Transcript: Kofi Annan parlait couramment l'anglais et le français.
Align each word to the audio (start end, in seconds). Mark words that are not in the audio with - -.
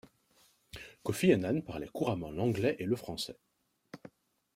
Kofi 1.03 1.31
Annan 1.31 1.61
parlait 1.61 1.91
couramment 1.93 2.31
l'anglais 2.31 2.75
et 2.79 2.85
le 2.85 2.95
français. 2.95 3.37